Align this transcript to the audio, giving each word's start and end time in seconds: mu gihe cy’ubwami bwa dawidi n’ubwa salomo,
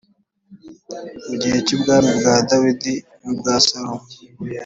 mu 1.27 1.35
gihe 1.41 1.57
cy’ubwami 1.65 2.11
bwa 2.19 2.35
dawidi 2.49 2.93
n’ubwa 3.23 3.53
salomo, 3.67 4.07